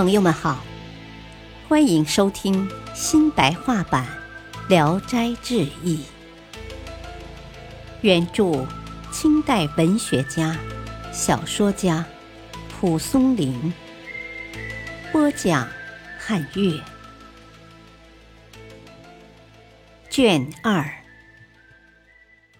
[0.00, 0.64] 朋友们好，
[1.68, 4.08] 欢迎收听新白话版
[4.66, 5.98] 《聊斋志异》，
[8.00, 8.66] 原著
[9.12, 10.58] 清代文学家、
[11.12, 12.02] 小说家
[12.70, 13.74] 蒲松龄，
[15.12, 15.68] 播讲
[16.18, 16.82] 汉乐，
[20.08, 21.04] 卷二，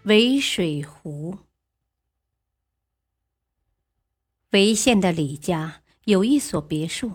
[0.03, 1.39] 渭水湖。
[4.51, 7.13] 潍县的李家有一所别墅，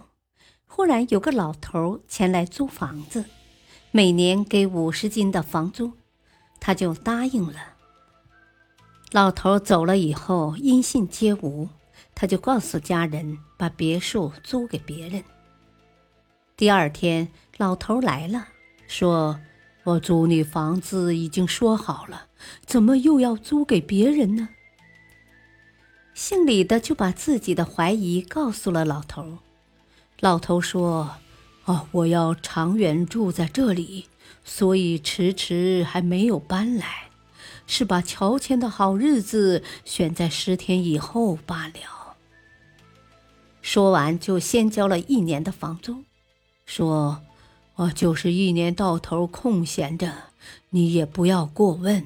[0.76, 3.24] 忽然有个老头前来租房子，
[3.92, 5.94] 每年给五十金的房租，
[6.60, 7.76] 他就答应了。
[9.14, 11.70] 老头走了以后，音信皆无，
[12.14, 15.24] 他就告诉家人把别墅租给别人。
[16.58, 18.50] 第二天，老头来了，
[18.86, 19.40] 说
[19.86, 22.28] ：“我租你房子已经说好了，
[22.66, 24.50] 怎么又要租给别人呢？”
[26.14, 29.38] 姓李的就把自己的怀疑告诉了老头。
[30.26, 31.18] 老头说
[31.66, 34.08] ：“哦，我要长远住在这里，
[34.44, 37.12] 所以迟迟还没有搬来，
[37.68, 42.16] 是把乔迁的好日子选在十天以后罢了。”
[43.62, 46.04] 说完，就先交了一年的房租，
[46.66, 47.22] 说
[47.78, 50.12] ：“我就是一年到头空闲着，
[50.72, 52.04] 你也不要过问。”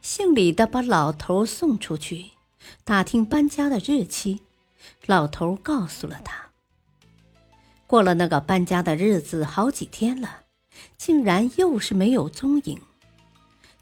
[0.00, 2.30] 姓李的把老头送出去，
[2.84, 4.40] 打听搬家的日期。
[5.06, 6.48] 老头告诉了他。
[7.86, 10.44] 过了那个搬家的日子，好几天了，
[10.96, 12.80] 竟然又是没有踪影。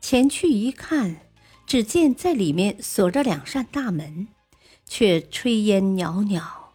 [0.01, 1.17] 前去一看，
[1.67, 4.29] 只见在里面锁着两扇大门，
[4.85, 6.73] 却炊烟袅袅，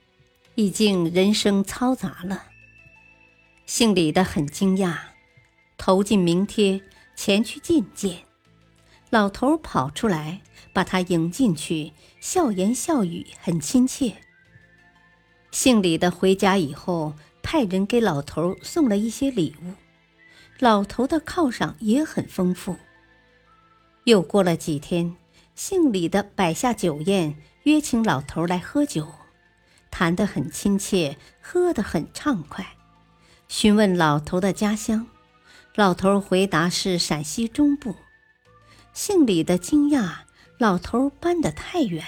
[0.56, 2.48] 已经人声嘈杂了。
[3.66, 4.98] 姓李的很惊讶，
[5.78, 6.82] 投进名帖，
[7.16, 8.24] 前去觐见。
[9.09, 10.42] 老头跑出来，
[10.73, 14.16] 把他迎进去，笑言笑语，很亲切。
[15.52, 17.13] 姓李的回家以后，
[17.44, 19.73] 派人给老头送了一些礼物，
[20.59, 22.78] 老头的犒赏也很丰富。
[24.06, 25.16] 又过了几天，
[25.56, 29.07] 姓李的摆下酒宴，约请老头来喝酒，
[29.91, 32.66] 谈得很亲切，喝得很畅快。
[33.47, 35.07] 询问老头的家乡，
[35.75, 37.96] 老头回答是陕西中部。
[38.94, 40.19] 姓李的惊讶，
[40.61, 42.05] 老头搬得太远。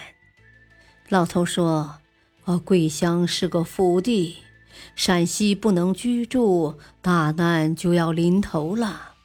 [1.09, 2.01] 老头说
[2.45, 4.43] ：“我桂乡是个福地，
[4.95, 9.15] 陕西不能居住，大难就要临头了。”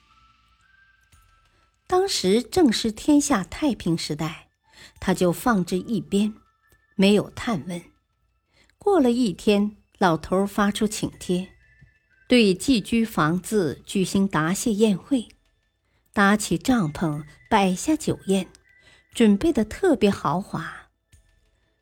[1.86, 4.48] 当时正是天下太平时代，
[4.98, 6.32] 他就放置一边，
[6.96, 7.82] 没有探问。
[8.78, 11.50] 过了一天，老头发出请帖，
[12.26, 15.28] 对寄居房子举行答谢宴会。
[16.14, 18.48] 搭起帐篷，摆下酒宴，
[19.14, 20.88] 准备的特别豪华。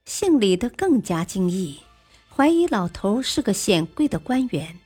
[0.04, 1.80] 姓李的更加惊异，
[2.34, 4.78] 怀疑老头是个显贵的官员。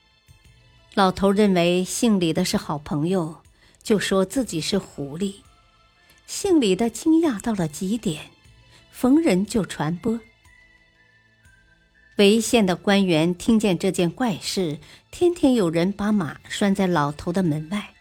[0.95, 3.43] 老头认为姓李的是好朋友，
[3.83, 5.34] 就说自己是狐狸。
[6.27, 8.31] 姓李的惊讶到了极点，
[8.91, 10.19] 逢人就传播。
[12.17, 14.78] 潍县的官员听见这件怪事，
[15.11, 17.95] 天天有人把马拴在老头的门外。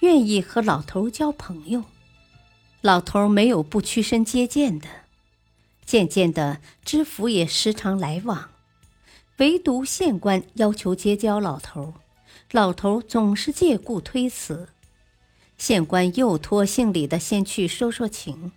[0.00, 1.82] 愿意和老头交朋友，
[2.80, 4.86] 老头没有不屈身接见的。
[5.84, 8.50] 渐渐的，知府也时常来往，
[9.38, 11.94] 唯独县官要求结交老头，
[12.52, 14.68] 老头总是借故推辞。
[15.56, 18.52] 县官又托姓李的先去说说情，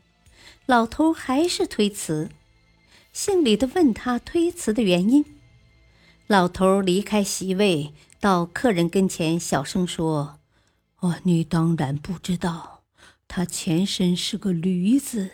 [0.66, 2.30] 老头还是推辞。
[3.12, 5.26] 姓李的问他推辞的原因，
[6.28, 10.38] 老头离开席位，到客人跟前小声说。
[11.00, 12.71] 哦，你当然不知道，
[13.34, 15.30] 他前身是个驴子，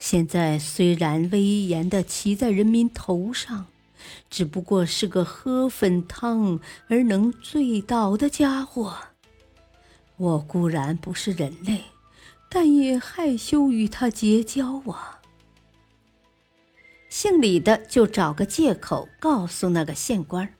[0.00, 3.66] 现在虽然威严地骑在人民头上，
[4.28, 6.58] 只不过是个喝粉汤
[6.88, 8.96] 而能醉倒的家伙。
[10.16, 11.84] 我固然不是人类，
[12.48, 15.20] 但也害羞与他结交啊。
[17.08, 20.52] 姓李的就找个借口告诉那个县官，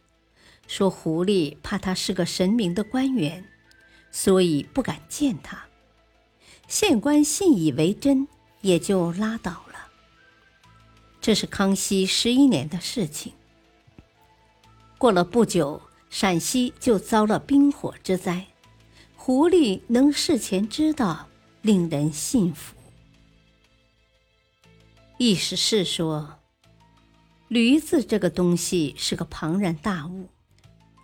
[0.68, 3.44] 说狐狸怕他是个神明的官员。
[4.12, 5.64] 所以不敢见他，
[6.70, 8.28] 县官信以为真，
[8.60, 9.88] 也就拉倒了。
[11.20, 13.32] 这是康熙十一年的事情。
[14.96, 18.46] 过了不久，陕西就遭了冰火之灾，
[19.16, 21.26] 狐狸能事前知道，
[21.60, 22.76] 令人信服。
[25.18, 26.38] 意思是说，
[27.48, 30.28] 驴子这个东西是个庞然大物。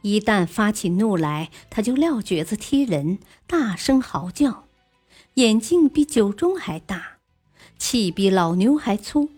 [0.02, 3.18] 一旦发起怒来，他就撂蹶子踢人，
[3.48, 4.65] 大声嚎叫，
[5.36, 7.18] 眼睛比酒盅还大，
[7.76, 9.28] 气比老牛还粗，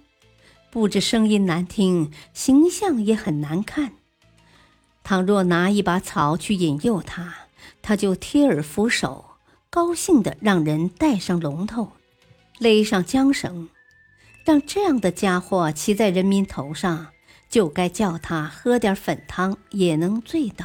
[0.71, 3.95] 不止声音难听，形象也很难看。
[5.03, 7.35] 倘若拿一把草去引诱他，
[7.83, 9.25] 他就贴耳俯首，
[9.71, 11.91] 高兴地让人戴上龙头，
[12.61, 13.69] 勒上缰绳，
[14.45, 17.09] 让这样的家伙骑在人民头上，
[17.51, 20.65] 就该叫他喝点粉汤也能醉倒。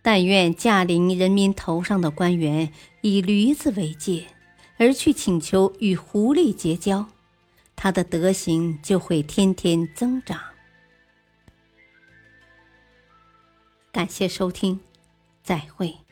[0.00, 2.72] 但愿驾临人民头上的官员
[3.04, 4.28] 以驴子为戒，
[4.78, 7.06] 而去请求与狐狸结交，
[7.76, 10.40] 他的德行就会天天增长。
[13.92, 14.80] 感谢收听，
[15.42, 16.03] 再会。